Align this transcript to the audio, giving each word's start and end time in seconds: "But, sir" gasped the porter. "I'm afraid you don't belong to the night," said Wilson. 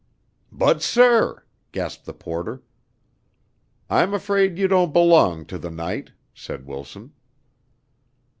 "But, 0.51 0.81
sir" 0.81 1.43
gasped 1.73 2.05
the 2.05 2.13
porter. 2.15 2.63
"I'm 3.87 4.15
afraid 4.15 4.57
you 4.57 4.67
don't 4.67 4.91
belong 4.91 5.45
to 5.45 5.59
the 5.59 5.69
night," 5.69 6.09
said 6.33 6.65
Wilson. 6.65 7.13